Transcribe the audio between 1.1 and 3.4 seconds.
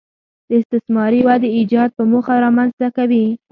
ودې ایجاد په موخه رامنځته کوي